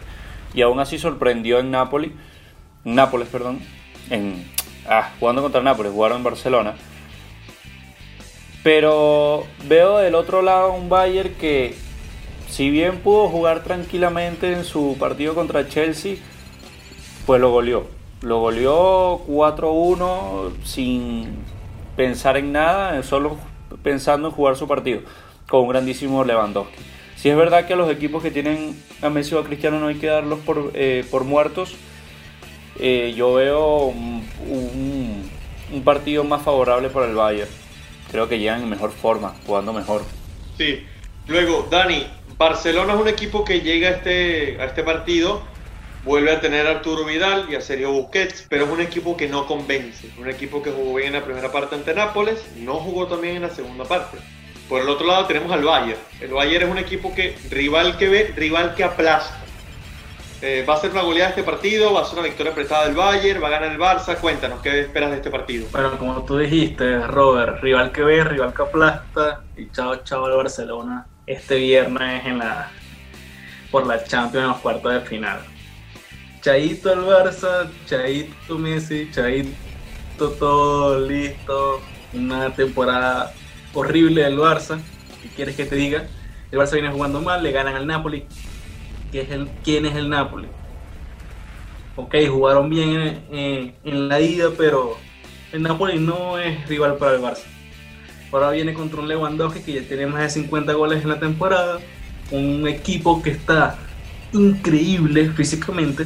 [0.53, 2.13] Y aún así sorprendió en Napoli,
[2.83, 3.59] Nápoles, perdón,
[4.11, 4.45] en,
[4.87, 6.75] ah, jugando contra Nápoles, jugaron en Barcelona
[8.63, 11.75] pero veo del otro lado un Bayern que,
[12.47, 16.17] si bien pudo jugar tranquilamente en su partido contra Chelsea,
[17.25, 17.87] pues lo goleó.
[18.21, 21.29] Lo goleó 4-1 sin
[21.95, 23.37] pensar en nada, solo
[23.81, 25.01] pensando en jugar su partido,
[25.49, 26.75] con un grandísimo Lewandowski.
[27.15, 29.87] Si es verdad que a los equipos que tienen a Messi o a Cristiano no
[29.87, 31.75] hay que darlos por, eh, por muertos,
[32.79, 35.29] eh, yo veo un,
[35.83, 37.49] partido más favorable para el Bayern
[38.11, 40.03] creo que llegan en mejor forma, jugando mejor.
[40.57, 40.85] Sí.
[41.27, 42.05] Luego, Dani,
[42.37, 45.41] Barcelona es un equipo que llega a este, a este partido,
[46.03, 49.29] vuelve a tener a Arturo Vidal y a Sergio Busquets, pero es un equipo que
[49.29, 50.09] no convence.
[50.19, 53.43] Un equipo que jugó bien en la primera parte ante Nápoles, no jugó también en
[53.43, 54.17] la segunda parte.
[54.67, 55.99] Por el otro lado tenemos al Bayern.
[56.19, 59.40] El Bayern es un equipo que rival que ve, rival que aplasta.
[60.43, 61.93] Eh, ¿Va a ser una goleada este partido?
[61.93, 63.43] ¿Va a ser una victoria apretada del Bayern?
[63.43, 64.17] ¿Va a ganar el Barça?
[64.17, 65.67] Cuéntanos, ¿qué esperas de este partido?
[65.71, 69.43] Bueno, como tú dijiste, Robert, rival que ve, rival que aplasta.
[69.55, 72.71] Y chao, chao al Barcelona este viernes en la
[73.69, 75.41] por la Champions en los cuartos de final.
[76.41, 81.81] Chaito el Barça, Chaito Messi, Chaito todo listo.
[82.13, 83.31] Una temporada
[83.75, 84.79] horrible del Barça.
[85.21, 86.07] ¿Qué quieres que te diga?
[86.51, 88.25] El Barça viene jugando mal, le ganan al Napoli
[89.11, 90.47] quién es el Napoli.
[91.97, 94.97] Ok, jugaron bien en, la ida, pero
[95.51, 97.43] el Napoli no es rival para el Barça.
[98.31, 101.79] Ahora viene contra un Lewandowski que ya tiene más de 50 goles en la temporada.
[102.31, 103.77] Un equipo que está
[104.31, 106.05] increíble físicamente.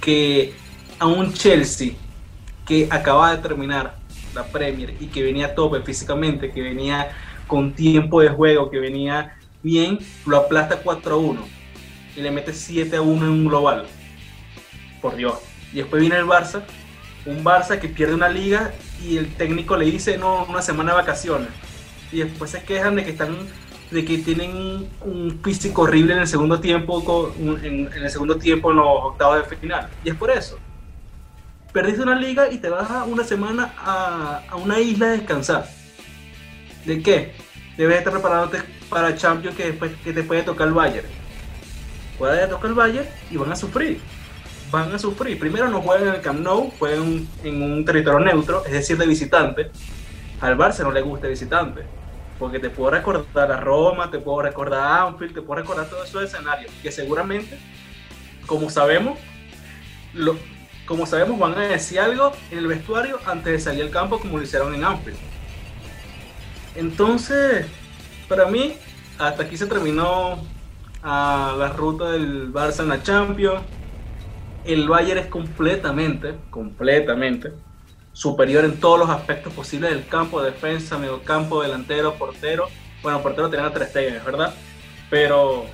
[0.00, 0.54] Que
[0.98, 1.92] a un Chelsea
[2.66, 3.98] que acaba de terminar
[4.34, 7.10] la Premier y que venía a tope físicamente, que venía
[7.46, 11.57] con tiempo de juego, que venía bien, lo aplasta 4 a 1
[12.18, 13.86] y le mete 7 a 1 en un global.
[15.00, 15.38] Por Dios.
[15.72, 16.62] Y después viene el Barça,
[17.26, 20.96] un Barça que pierde una liga y el técnico le dice, no, una semana de
[20.96, 21.48] vacaciones.
[22.10, 23.36] Y después se quejan de que están
[23.90, 28.76] de que tienen un físico horrible en el segundo tiempo en, el segundo tiempo en
[28.78, 29.88] los octavos de final.
[30.04, 30.58] Y es por eso.
[31.72, 35.68] Perdiste una liga y te vas a una semana a, a una isla a descansar.
[36.84, 37.34] ¿De qué?
[37.76, 38.58] Debes estar preparándote
[38.90, 41.06] para Champions que después que te puede tocar el Bayern
[42.18, 44.00] puede tocar el Bayern y van a sufrir.
[44.70, 45.38] Van a sufrir.
[45.38, 49.06] Primero no juegan en el Camp Nou, juegan en un territorio neutro, es decir, de
[49.06, 49.70] visitante.
[50.40, 51.82] Al Barça no le gusta visitante,
[52.38, 56.08] porque te puedo recordar a Roma, te puedo recordar a Anfield, te puedo recordar todos
[56.08, 57.58] esos escenarios, que seguramente,
[58.46, 59.18] como sabemos,
[60.12, 60.36] lo,
[60.86, 64.38] como sabemos van a decir algo en el vestuario antes de salir al campo como
[64.38, 65.18] lo hicieron en Anfield.
[66.74, 67.66] Entonces,
[68.28, 68.74] para mí,
[69.18, 70.38] hasta aquí se terminó
[71.02, 73.62] a la ruta del Barça en la Champions.
[74.64, 77.52] El Bayern es completamente, completamente
[78.12, 82.68] superior en todos los aspectos posibles del campo, defensa, medio campo, delantero, portero.
[83.02, 84.52] Bueno, portero tenía tres es ¿verdad?
[85.08, 85.66] Pero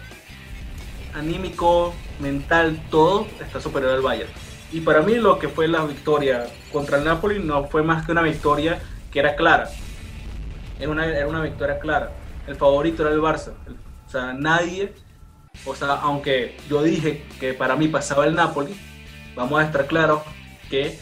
[1.15, 4.31] anímico, mental, todo está superior al Bayern.
[4.73, 8.13] Y para mí lo que fue la victoria contra el Napoli no fue más que
[8.13, 9.71] una victoria que era clara.
[10.79, 12.13] Era una, era una victoria clara.
[12.47, 13.53] El favorito era el Barça.
[14.07, 14.93] O sea, nadie
[15.65, 18.75] o sea, aunque yo dije que para mí pasaba el Napoli,
[19.35, 20.23] vamos a estar claros
[20.69, 20.99] que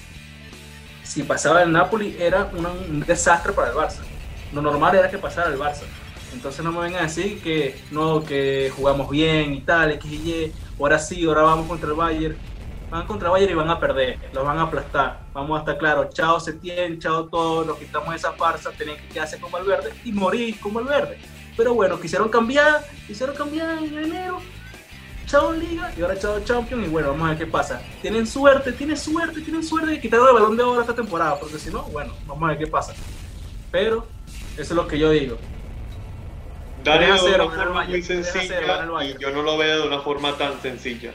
[1.03, 4.01] si pasaba el Napoli era un, desastre para el Barça.
[4.53, 5.83] Lo normal era que pasara el Barça.
[6.33, 10.31] Entonces no me vengan a decir que no, que jugamos bien y tal, X y
[10.31, 12.37] Y, ahora sí, ahora vamos contra el Bayern.
[12.91, 15.21] van contra Bayern y van a perder, los van a aplastar.
[15.35, 19.39] Vamos a estar claros, chao Setién, chao todos, los quitamos esa farsa, tienen que quedarse
[19.39, 21.19] como el verde y morir como el verde.
[21.57, 24.41] Pero bueno, quisieron cambiar, quisieron cambiar en enero,
[25.27, 27.83] chao Liga y ahora chao Champions y bueno, vamos a ver qué pasa.
[28.01, 31.59] Tienen suerte, tienen suerte, tienen suerte de quitar el balón de oro esta temporada, porque
[31.59, 32.95] si no, bueno, vamos a ver qué pasa.
[33.71, 34.07] Pero
[34.55, 35.39] eso es lo que yo digo.
[36.85, 40.61] A de una forma muy sencilla y yo no lo veo de una forma tan
[40.61, 41.13] sencilla.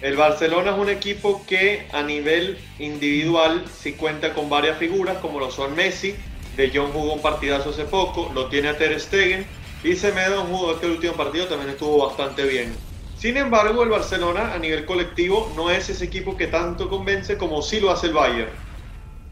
[0.00, 5.40] El Barcelona es un equipo que a nivel individual sí cuenta con varias figuras como
[5.40, 6.14] lo son Messi,
[6.56, 9.46] De Jong jugó un partidazo hace poco, lo tiene a Ter Stegen
[9.84, 12.72] y Semedo jugó este último partido también estuvo bastante bien.
[13.18, 17.62] Sin embargo, el Barcelona a nivel colectivo no es ese equipo que tanto convence como
[17.62, 18.50] sí lo hace el Bayern.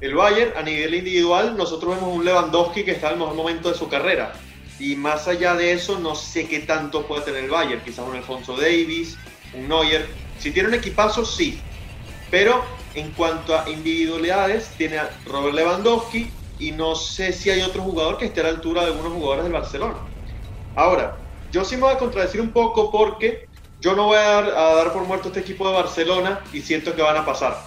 [0.01, 3.69] El Bayern a nivel individual, nosotros vemos un Lewandowski que está en el mejor momento
[3.71, 4.33] de su carrera.
[4.79, 7.83] Y más allá de eso, no sé qué tanto puede tener el Bayern.
[7.85, 9.19] Quizás un Alfonso Davis,
[9.55, 10.09] un Neuer.
[10.39, 11.61] Si tiene un equipazo, sí.
[12.31, 17.83] Pero en cuanto a individualidades, tiene a Robert Lewandowski y no sé si hay otro
[17.83, 19.99] jugador que esté a la altura de algunos jugadores del Barcelona.
[20.81, 21.15] Ahora,
[21.53, 23.47] yo sí me voy a contradecir un poco porque
[23.83, 27.19] yo no voy a dar, por muerto este equipo de Barcelona y siento que van
[27.19, 27.63] a pasar.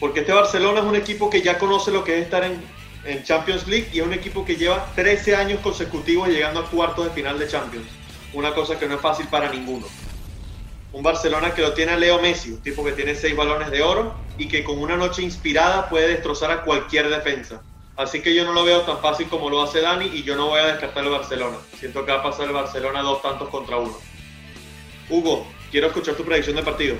[0.00, 2.72] Porque este Barcelona es un equipo que ya conoce lo que es estar en,
[3.22, 7.10] Champions League y es un equipo que lleva 13 años consecutivos llegando a cuartos de
[7.10, 7.86] final de Champions.
[8.32, 9.86] Una cosa que no es fácil para ninguno.
[10.90, 14.14] Un Barcelona que lo tiene Leo Messi, un tipo que tiene 6 balones de oro
[14.38, 17.60] y que con una noche inspirada puede destrozar a cualquier defensa.
[17.96, 20.48] Así que yo no lo veo tan fácil como lo hace Dani y yo no
[20.48, 21.58] voy a descartar el Barcelona.
[21.78, 23.94] Siento que va a pasar el Barcelona dos tantos contra uno.
[25.08, 26.96] Hugo, quiero escuchar tu predicción de partido.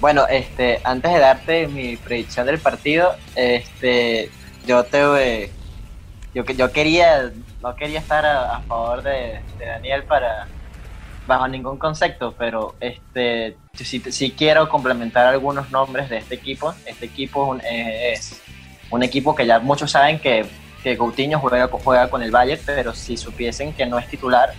[0.00, 4.30] Bueno, este, antes de darte mi predicción del partido, este,
[4.66, 5.50] yo te,
[6.32, 10.46] yo, yo quería, no quería estar a, favor de, Daniel para,
[11.26, 16.72] bajo ningún concepto, pero este, sí, sí quiero complementar algunos nombres de este equipo.
[16.86, 18.40] Este equipo es
[18.90, 20.46] un equipo que ya muchos saben que,
[20.82, 24.52] que Coutinho juega, juega con el Bayern, pero si supiesen que no es titular,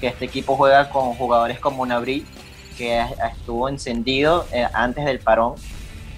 [0.00, 2.24] que este equipo juega con jugadores como Nabri,
[2.76, 5.54] que estuvo encendido eh, antes del parón.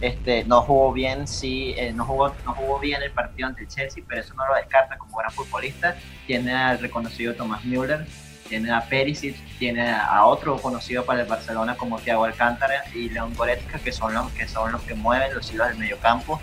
[0.01, 3.69] Este, no jugó bien, sí, eh, no, jugó, no jugó bien el partido ante el
[3.69, 5.97] Chelsea, pero eso no lo descarta como gran futbolista.
[6.27, 8.05] Tiene al reconocido Tomás Müller,
[8.49, 13.33] tiene a Perisic, tiene a otro conocido para el Barcelona como Thiago Alcántara y León
[13.37, 16.41] Goretzka, que son los que, son los que mueven los hilos del mediocampo.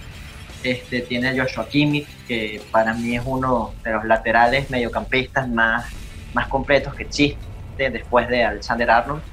[0.63, 5.85] Este, tiene a Joshua Kimmich, que para mí es uno de los laterales mediocampistas más,
[6.33, 7.39] más completos que existe
[7.77, 9.23] después de Alexander Arnold.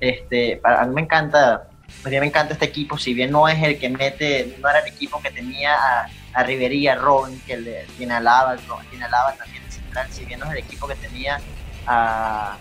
[0.00, 1.68] Este, para, a mí me encanta,
[2.04, 4.78] a mí me encanta este equipo, si bien no es el que mete, no era
[4.78, 8.56] el equipo que tenía a, a Ribery, a Robin, que le, tiene a Lava,
[8.88, 11.38] tiene a Lava también de central, si bien no es el equipo que tenía
[11.86, 12.56] a,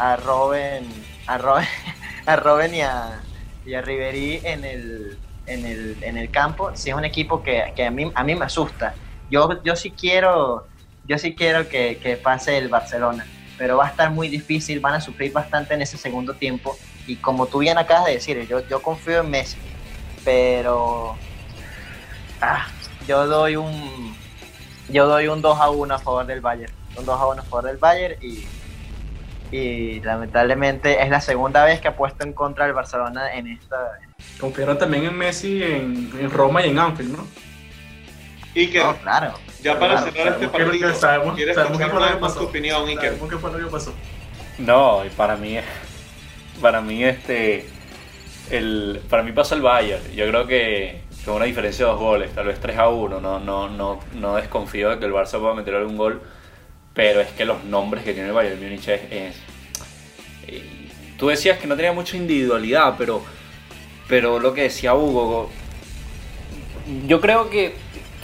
[0.00, 0.88] a Robin,
[1.28, 1.68] a Robin,
[2.26, 3.20] a Robin y a,
[3.64, 7.72] y a Ribery en el, en el, en el campo, sí es un equipo que,
[7.74, 8.94] que a, mí, a mí me asusta.
[9.30, 10.66] Yo, yo sí quiero,
[11.04, 13.26] yo sí quiero que, que pase el Barcelona
[13.58, 16.76] pero va a estar muy difícil, van a sufrir bastante en ese segundo tiempo.
[17.06, 19.58] Y como tú bien acabas de decir, yo, yo confío en Messi,
[20.24, 21.16] pero
[22.40, 22.66] ah,
[23.06, 24.14] yo doy un
[24.88, 26.72] yo doy un 2 a 1 a favor del Bayern.
[26.96, 28.46] Un 2 a 1 a favor del Bayern y,
[29.52, 33.76] y lamentablemente es la segunda vez que apuesto en contra del Barcelona en esta.
[34.40, 37.26] Confiaron también en Messi en, en Roma y en Anfield, ¿no?
[38.54, 39.34] Iker, No, claro.
[39.62, 42.44] ya para claro, cerrar este partido, sabemos- ¿quieres sabemos fue lo que más tu pasó.
[42.48, 43.04] opinión, Iker?
[43.10, 43.94] Sabemos qué fue lo que pasó.
[44.58, 45.58] No, y para mí,
[46.62, 47.68] para mí este,
[48.50, 50.02] el, para mí pasa el Bayern.
[50.14, 53.20] Yo creo que con una diferencia de dos goles, tal vez 3 a 1.
[53.20, 56.22] No, no, no, no desconfío de que el Barça pueda meter algún gol,
[56.96, 59.36] pero es que los nombres que tiene el Bayern Múnich es,
[61.18, 63.22] tú decías que no tenía mucha individualidad, pero,
[64.08, 65.50] pero lo que decía Hugo,
[67.06, 67.74] yo creo que,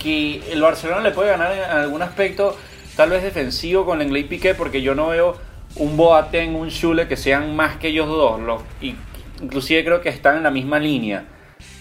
[0.03, 2.57] que el Barcelona le puede ganar en algún aspecto,
[2.97, 5.37] tal vez defensivo con Lenglet y Piqué, porque yo no veo
[5.77, 8.41] un Boateng, un Schule que sean más que ellos dos.
[8.41, 8.97] Los, y
[9.43, 11.27] inclusive creo que están en la misma línea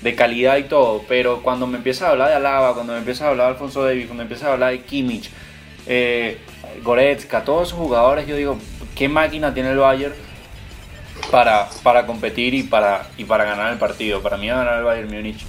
[0.02, 3.22] de calidad y todo, pero cuando me empiezas a hablar de Alaba, cuando me empiezas
[3.22, 5.30] a hablar de Alfonso Davis, cuando me empiezas a hablar de Kimmich,
[5.88, 6.38] eh,
[6.84, 8.58] Goretzka, todos esos jugadores, yo digo,
[8.96, 10.14] ¿qué máquina tiene el Bayern
[11.30, 14.22] para, para competir y para, y para ganar el partido?
[14.22, 15.46] Para mí a ganar el Bayern Múnich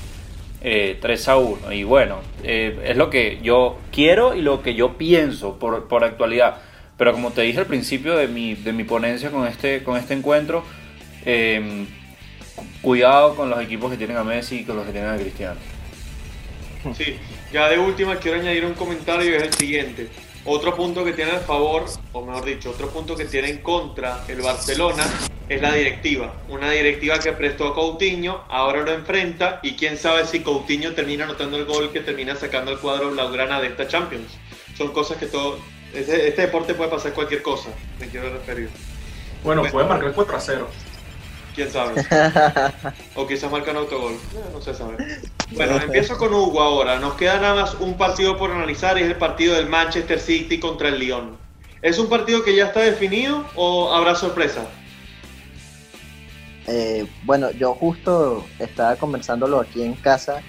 [0.63, 1.73] eh, 3 a 1.
[1.73, 6.05] Y bueno, eh, es lo que yo quiero y lo que yo pienso por, por
[6.05, 6.57] actualidad.
[6.97, 10.15] Pero como te dije al principio de mi, de mi ponencia con este, con este
[10.15, 10.63] encuentro,
[12.55, 15.17] cu- cuidado con los equipos que tienen a Messi y con los que tienen a
[15.17, 15.59] Cristiano.
[16.97, 17.17] Sí,
[17.53, 20.09] Ya de última quiero añadir un comentario y es el siguiente.
[20.45, 24.25] Otro punto que tiene a favor, o mejor dicho, otro punto que tiene en contra
[24.27, 25.05] el Barcelona
[25.49, 26.33] es la directiva.
[26.49, 31.25] Una directiva que prestó a Coutinho, ahora lo enfrenta y quién sabe si Coutinho termina
[31.25, 34.33] anotando el gol que termina sacando el cuadro blaugrana de esta Champions.
[34.77, 35.59] Son cosas que todo...
[35.95, 37.69] Este, este deporte puede pasar cualquier cosa,
[38.01, 38.69] me quiero referir.
[39.45, 40.69] Bueno, puede marcar 4 a 0.
[41.55, 42.05] ¿Quién sabe?
[43.15, 44.15] o quizás marcan autogol.
[44.53, 44.99] No sé saber.
[45.55, 46.99] Bueno, empiezo con Hugo ahora.
[46.99, 50.59] Nos queda nada más un partido por analizar y es el partido del Manchester City
[50.59, 51.37] contra el Lyon.
[51.83, 54.63] ¿Es un partido que ya está definido o habrá sorpresa?
[56.67, 60.41] Eh, bueno, yo justo estaba conversándolo aquí en casa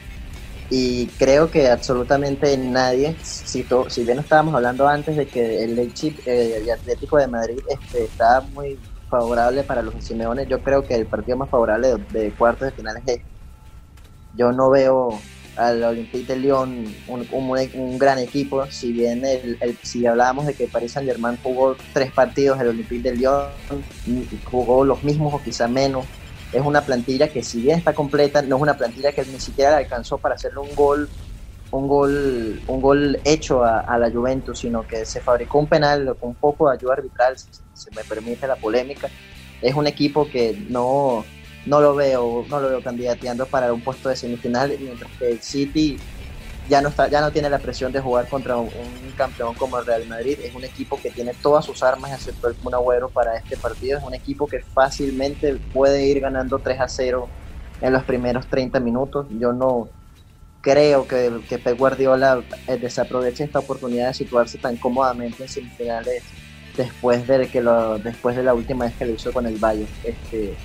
[0.69, 6.17] y creo que absolutamente nadie, si, si bien estábamos hablando antes de que el Leipzig,
[6.25, 8.79] eh, el Atlético de Madrid este, está muy
[9.13, 13.03] favorable para los Simeone, yo creo que el partido más favorable de, cuartos de finales
[13.05, 13.19] es
[14.35, 15.19] yo no veo
[15.55, 20.67] al Olympique de Lyon un, un, gran equipo, si bien el, si hablábamos de que
[20.67, 23.49] Paris Saint Germain jugó tres partidos, el Olympique de Lyon
[24.45, 26.07] jugó los mismos o quizá menos,
[26.51, 29.77] es una plantilla que si bien está completa, no es una plantilla que ni siquiera
[29.77, 31.07] alcanzó para hacerle un gol
[31.73, 36.29] un gol, un gol hecho a, la Juventus, sino que se fabricó un penal con
[36.29, 39.09] un poco de ayuda arbitral, si se me permite la polémica.
[39.61, 41.25] Es un equipo que no,
[41.65, 45.41] no lo veo, no lo veo candidateando para un puesto de semifinal, mientras que el
[45.41, 45.97] City
[46.69, 48.69] ya no está, ya no tiene la presión de jugar contra un,
[49.17, 50.37] campeón como el Real Madrid.
[50.43, 53.97] Es un equipo que tiene todas sus armas, excepto el Kun Agüero para este partido.
[53.97, 57.27] Es un equipo que fácilmente puede ir ganando 3 a 0
[57.81, 59.27] en los primeros 30 minutos.
[59.39, 59.89] Yo no,
[60.63, 66.23] creo que, que Pep Guardiola eh, desaproveche esta oportunidad de situarse tan cómodamente en semifinales
[66.77, 69.91] después de que lo, después de la última vez que lo hizo con el Bayern.
[70.03, 70.55] Este,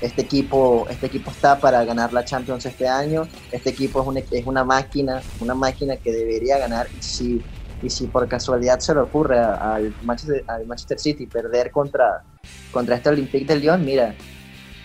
[0.00, 3.26] este equipo, este equipo está para ganar la Champions este año.
[3.50, 6.86] Este equipo es una, es una máquina, una máquina que debería ganar.
[6.96, 7.42] Y si,
[7.82, 12.22] y si por casualidad se le ocurre al Manchester, al Manchester City perder contra,
[12.70, 14.14] contra este Olympique de Lyon, mira,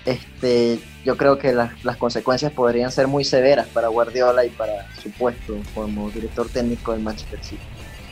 [0.06, 4.88] este, yo creo que las, las, consecuencias podrían ser muy severas para Guardiola y para
[5.02, 7.62] su puesto como director técnico del Manchester City.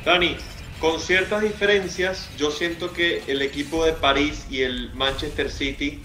[0.04, 0.36] Dani,
[0.80, 6.02] con ciertas diferencias, yo siento que el equipo de París y el Manchester City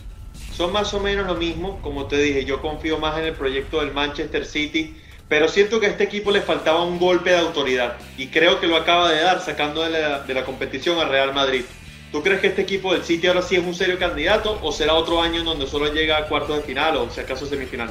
[0.53, 1.81] son más o menos lo mismo.
[1.83, 4.97] Como te dije, yo confío más en el proyecto del Manchester City,
[5.29, 8.67] pero siento que a este equipo le faltaba un golpe de autoridad y creo que
[8.67, 11.65] lo acaba de dar sacando de la, de la competición al Real Madrid.
[12.11, 14.95] ¿Tú crees que este equipo del City ahora sí es un serio candidato o será
[14.95, 17.91] otro año en donde solo llega a cuartos de final o si acaso semifinal?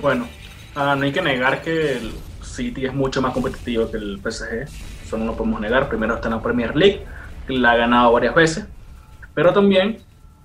[0.00, 0.28] Bueno,
[0.76, 4.68] ah, no hay que negar que el City es mucho más competitivo que el PSG.
[5.04, 5.88] Eso no lo podemos negar.
[5.88, 7.04] Primero está en la Premier League,
[7.48, 8.66] la ha ganado varias veces.
[9.34, 9.98] Pero también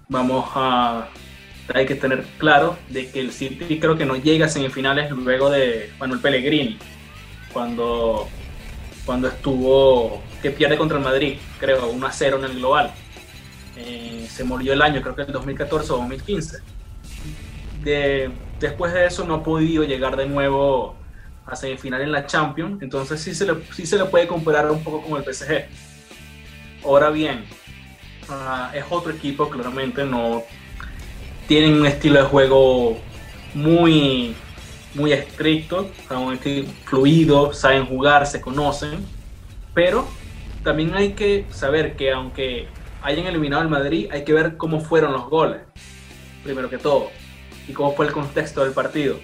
[0.10, 1.08] vamos a
[1.73, 5.49] hay que tener claro de que el City creo que no llega a semifinales luego
[5.49, 6.78] de Manuel Pellegrini,
[7.54, 8.28] cuando,
[9.06, 12.91] cuando estuvo, que pierde contra el Madrid, creo, 1 a 0 en el global.
[13.76, 16.58] Eh, se murió el año, creo que en 2014 o 2015.
[17.84, 20.96] De, después de eso no ha podido llegar de nuevo
[21.46, 24.84] a semifinal en la Champions, entonces sí se le, sí se le puede comparar un
[24.84, 25.66] poco con el PSG.
[26.86, 27.46] Ahora bien,
[28.30, 30.44] ah, es otro equipo, claramente no
[31.48, 32.98] tienen un estilo de juego
[33.54, 34.36] muy,
[34.94, 35.92] muy estricto,
[36.86, 39.06] fluido, saben jugar, se conocen,
[39.74, 40.08] pero
[40.64, 42.68] también hay que saber que aunque
[43.04, 45.62] hayan eliminado al Madrid, hay que ver cómo fueron los goles,
[46.44, 47.12] primero que todo,
[47.68, 49.20] y cómo fue el contexto del partido.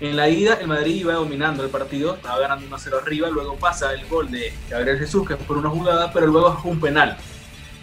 [0.00, 3.94] En la ida, el Madrid iba dominando el partido, estaba ganando 1-0 arriba, luego pasa
[3.94, 7.16] el gol de Gabriel Jesús, que es por una jugada, pero luego es un penal.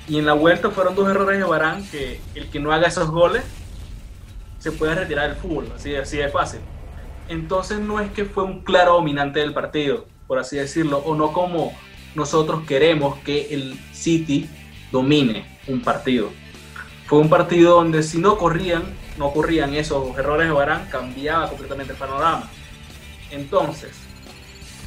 [0.07, 3.09] Y en la vuelta fueron dos errores de Barán, que el que no haga esos
[3.09, 3.43] goles
[4.57, 6.59] se puede retirar del fútbol, así, así de fácil.
[7.29, 11.31] Entonces no es que fue un claro dominante del partido, por así decirlo, o no
[11.31, 11.73] como
[12.15, 14.49] nosotros queremos que el City
[14.91, 16.31] domine un partido.
[17.05, 18.83] Fue un partido donde si no corrían,
[19.17, 22.49] no ocurrían esos errores de Barán, cambiaba completamente el panorama.
[23.31, 23.91] Entonces,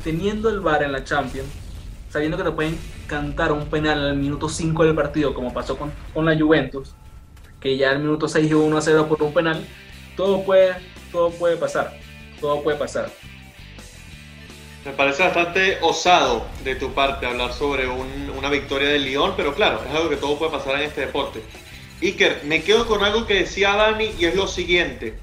[0.04, 1.48] teniendo el VAR en la Champions,
[2.10, 5.76] sabiendo que te pueden cantar un penal en el minuto 5 del partido, como pasó
[5.76, 6.94] con, con la Juventus,
[7.60, 9.66] que ya el minuto 6 y 1 a 0 por un penal,
[10.16, 10.74] todo puede,
[11.10, 11.96] todo puede pasar,
[12.40, 13.10] todo puede pasar.
[14.84, 19.80] Me parece bastante osado de tu parte hablar sobre una victoria del Lyon, pero claro,
[19.88, 21.40] es algo que todo puede pasar en este deporte.
[22.02, 25.16] Iker, me quedo con algo que decía Dani y es lo siguiente.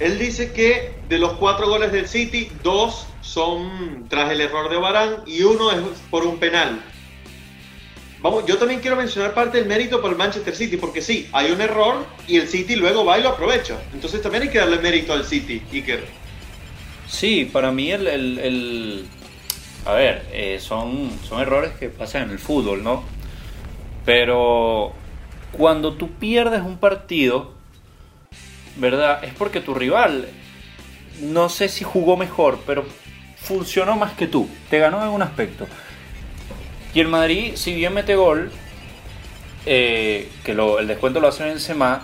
[0.00, 4.76] Él dice que de los cuatro goles del City, dos son tras el error de
[4.76, 5.78] Barán y uno es
[6.10, 6.82] por un penal.
[8.20, 11.52] Vamos, yo también quiero mencionar parte del mérito para el Manchester City, porque sí, hay
[11.52, 13.80] un error y el City luego va y lo aprovecha.
[13.94, 16.19] Entonces también hay que darle mérito al City, Iker.
[17.10, 18.06] Sí, para mí el...
[18.06, 19.04] el,
[19.84, 23.02] a ver, eh, son, son errores que pasan en el fútbol, ¿no?
[24.04, 24.92] Pero
[25.52, 27.52] cuando tú pierdes un partido,
[28.76, 29.24] ¿verdad?
[29.24, 30.28] Es porque tu rival,
[31.20, 32.84] no sé si jugó mejor, pero
[33.36, 34.48] funcionó más que tú.
[34.68, 35.66] Te ganó en algún aspecto.
[36.94, 38.50] Y el Madrid, si bien mete gol,
[39.66, 42.02] eh, que lo- el descuento lo hace en Benzema,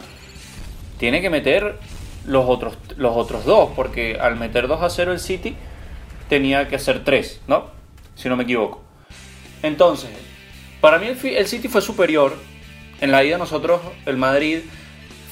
[0.99, 1.79] tiene que meter
[2.27, 5.57] los otros, los otros dos, porque al meter 2 a 0 el City
[6.29, 7.66] tenía que hacer 3, ¿no?
[8.14, 8.83] Si no me equivoco.
[9.62, 10.11] Entonces,
[10.81, 12.35] para mí el, el City fue superior.
[13.01, 14.61] En la ida nosotros, el Madrid,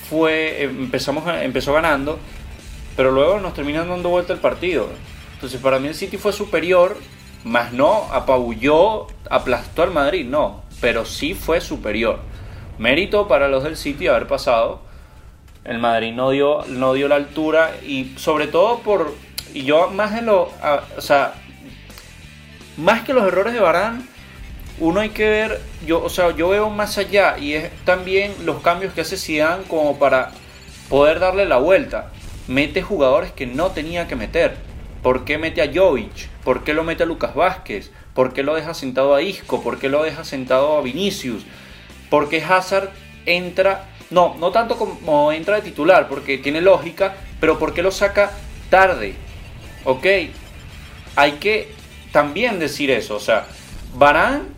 [0.08, 2.18] fue empezamos empezó ganando,
[2.96, 4.88] pero luego nos terminan dando vuelta el partido.
[5.34, 6.96] Entonces, para mí el City fue superior,
[7.44, 12.20] más no apabulló, aplastó al Madrid, no, pero sí fue superior.
[12.78, 14.80] Mérito para los del City haber pasado.
[15.64, 19.14] El Madrid no dio, no dio la altura y sobre todo por
[19.54, 20.50] y yo más en lo,
[20.96, 21.34] o sea,
[22.76, 24.06] más que los errores de Barán,
[24.80, 28.60] uno hay que ver, yo, o sea, yo veo más allá y es también los
[28.60, 30.32] cambios que hace Zidane como para
[30.88, 32.10] poder darle la vuelta.
[32.48, 34.56] Mete jugadores que no tenía que meter.
[35.02, 36.28] ¿Por qué mete a Jovic?
[36.42, 37.92] ¿Por qué lo mete a Lucas Vázquez?
[38.12, 39.62] ¿Por qué lo deja sentado a Isco?
[39.62, 41.44] ¿Por qué lo deja sentado a Vinicius?
[42.10, 42.90] ¿Por qué Hazard
[43.26, 43.84] entra?
[44.10, 48.30] No, no tanto como entra de titular, porque tiene lógica, pero ¿por qué lo saca
[48.70, 49.14] tarde?
[49.84, 50.06] ¿Ok?
[51.16, 51.72] Hay que
[52.12, 53.16] también decir eso.
[53.16, 53.46] O sea,
[53.94, 54.48] Barán,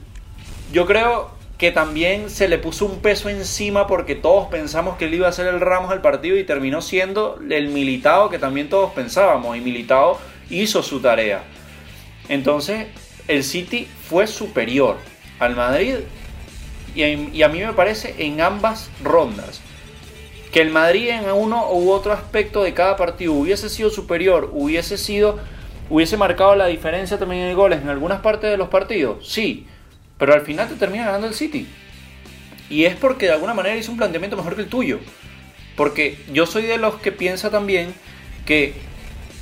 [0.73, 5.15] yo creo que también se le puso un peso encima porque todos pensamos que él
[5.15, 8.93] iba a ser el Ramos del partido y terminó siendo el militado que también todos
[8.93, 9.57] pensábamos.
[9.57, 10.19] Y militado
[10.51, 11.43] hizo su tarea.
[12.29, 12.89] Entonces,
[13.29, 14.97] el City fue superior
[15.39, 15.97] al Madrid
[16.97, 19.61] y a, mí me parece en ambas rondas.
[20.53, 24.97] Que el Madrid en uno u otro aspecto de cada partido hubiese sido superior, hubiese
[24.97, 25.39] sido,
[25.91, 29.67] hubiese marcado la diferencia también en goles en algunas partes de los partidos, sí,
[30.19, 31.67] pero al final te termina ganando el City.
[32.71, 34.99] Y es porque de alguna manera hizo un planteamiento mejor que el tuyo.
[35.77, 37.95] Porque yo soy de los que piensa también
[38.47, 38.75] que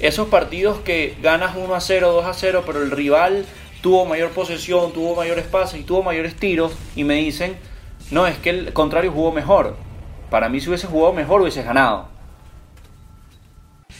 [0.00, 3.46] esos partidos que ganas 1 a 0, 2 a 0, pero el rival
[3.84, 7.58] tuvo mayor posesión, tuvo mayor espacio y tuvo mayores tiros, y me dicen,
[8.10, 9.76] no, es que el contrario jugó mejor.
[10.30, 12.08] Para mí si hubiese jugado mejor hubiese ganado.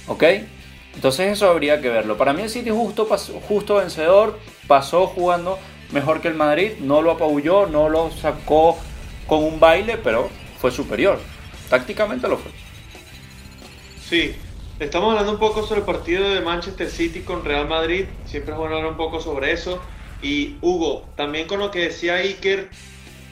[0.06, 0.22] ¿Ok?
[0.94, 2.16] Entonces eso habría que verlo.
[2.16, 3.06] Para mí el City justo,
[3.46, 5.58] justo vencedor, pasó jugando
[5.92, 8.78] mejor que el Madrid, no lo apabulló, no lo sacó
[9.26, 10.30] con un baile, pero
[10.60, 11.20] fue superior.
[11.68, 12.52] Tácticamente lo fue.
[14.08, 14.34] Sí,
[14.80, 18.06] estamos hablando un poco sobre el partido de Manchester City con Real Madrid.
[18.26, 19.80] Siempre es bueno hablar un poco sobre eso.
[20.22, 22.70] Y Hugo, también con lo que decía Iker,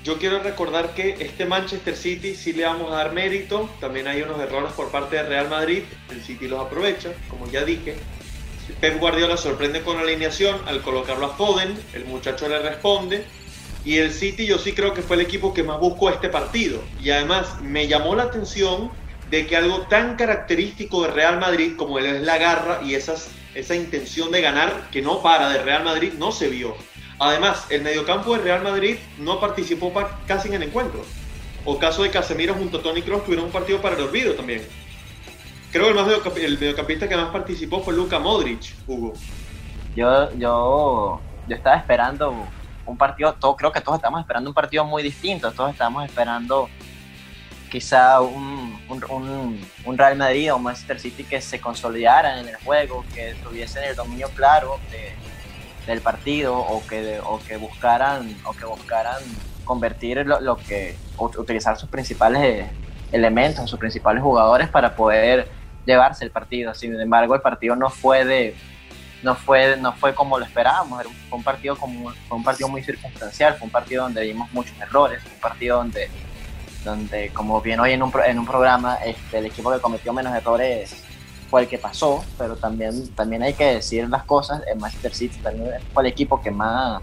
[0.05, 3.69] yo quiero recordar que este Manchester City sí le vamos a dar mérito.
[3.81, 5.83] También hay unos errores por parte de Real Madrid.
[6.11, 7.97] El City los aprovecha, como ya dije.
[8.81, 11.77] Pep Guardiola sorprende con la alineación al colocarlo a Foden.
[11.93, 13.25] El muchacho le responde.
[13.85, 16.81] Y el City yo sí creo que fue el equipo que más buscó este partido.
[17.01, 18.91] Y además me llamó la atención
[19.33, 22.95] de que algo tan característico de Real Madrid como es la garra y
[23.55, 26.77] esa intención de ganar que no para de Real Madrid no se vio.
[27.19, 31.03] Además, el mediocampo de Real Madrid no participó pa- casi en el encuentro.
[31.65, 34.69] O caso de Casemiro junto a Tony Kroos tuvieron un partido para el olvido también.
[35.73, 39.15] Creo que el, más el mediocampista que más participó fue Luka Modric, Hugo.
[39.97, 42.35] Yo, yo, yo estaba esperando
[42.85, 46.69] un partido, creo que todos estamos esperando un partido muy distinto, todos estamos esperando
[47.73, 48.79] quizá un,
[49.87, 53.85] un, Real Madrid o un Manchester City que se consolidaran en el juego, que tuviesen
[53.85, 55.15] el dominio claro de-
[55.87, 59.21] del partido o que, o que buscaran o que buscaran
[59.65, 62.67] convertir lo, que utilizar sus principales
[63.11, 65.49] elementos, sus principales jugadores para poder
[65.87, 66.75] llevarse el partido.
[66.75, 68.55] Sin embargo, el partido no fue de
[69.23, 72.83] no fue, no fue como lo esperábamos, fue un partido como, fue un partido muy
[72.83, 76.11] circunstancial, fue un partido donde vimos muchos errores, fue un partido donde,
[76.85, 80.35] donde como bien hoy en un, en un programa, este, el equipo que cometió menos
[80.35, 81.03] errores
[81.51, 85.39] fue el que pasó, pero también, también hay que decir las cosas, el Manchester City
[85.43, 87.03] también fue el equipo que más,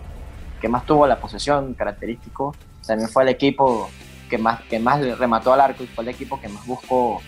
[0.59, 2.55] que más tuvo la posesión característico,
[2.85, 3.89] también fue el equipo
[4.29, 7.21] que más, que más remató al arco y fue el equipo que más buscó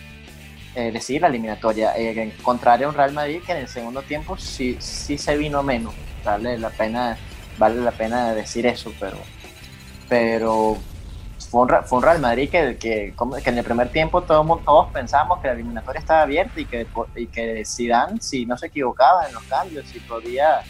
[0.74, 1.96] eh, decidir la eliminatoria.
[1.96, 5.36] Eh, en contrario a un Real Madrid que en el segundo tiempo sí, sí se
[5.36, 5.94] vino menos.
[6.24, 7.16] Vale la pena,
[7.58, 9.18] vale la pena decir eso, pero,
[10.08, 10.78] pero
[11.50, 14.58] fue un, fue un Real Madrid que, que, que en el primer tiempo todo, mu-
[14.58, 16.86] todos pensábamos que la eliminatoria estaba abierta y que,
[17.16, 20.62] y que Zidane, si no se equivocaba en los cambios, si podía,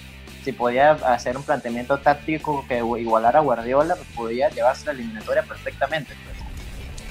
[0.45, 5.43] si podía hacer un planteamiento táctico que igualara a Guardiola, pues podía llevarse la eliminatoria
[5.43, 6.15] perfectamente.
[6.25, 6.33] pues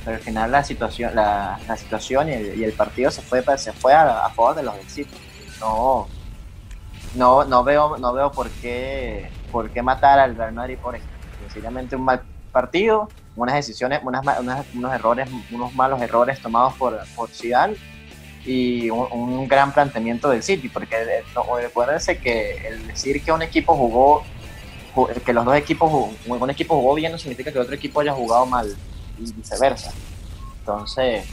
[0.03, 4.27] pero al final la situación la, situación y el, partido se fue se fue a,
[4.29, 5.05] favor de los del
[5.59, 6.07] no
[7.15, 11.07] no, no veo, no veo por qué, por qué matar al Real Madrid por esto.
[11.41, 14.23] Sencillamente un mal partido, unas decisiones, unas,
[14.73, 17.75] unos errores, unos malos errores tomados por, por Zidane
[18.45, 21.23] y un, gran planteamiento del City, porque eh,
[21.61, 24.23] recuérdense que el decir que un equipo jugó,
[25.25, 28.45] que los dos equipos, un equipo jugó bien no significa que otro equipo haya jugado
[28.45, 28.75] mal
[29.19, 29.91] y viceversa.
[30.59, 31.25] Entonces,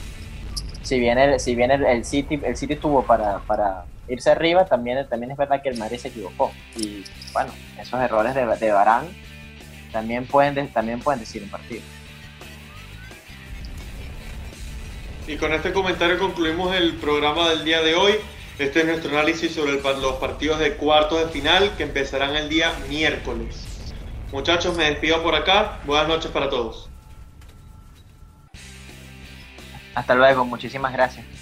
[0.83, 5.07] si bien el, si bien el, City, el City tuvo para, para irse arriba, también,
[5.09, 6.53] también es verdad que el Madrid se equivocó.
[6.77, 9.07] Y bueno, esos errores de, de Barán
[9.93, 11.83] también pueden, también pueden decir un partido.
[15.27, 18.15] Y con este comentario concluimos el programa del día de hoy.
[18.59, 22.73] Este es nuestro análisis sobre los partidos de cuartos de final que empezarán el día
[22.89, 23.67] miércoles.
[24.33, 25.81] Muchachos, me despido por acá.
[25.85, 26.89] Buenas noches para todos.
[29.95, 31.38] Hasta luego, muchísimas gracias.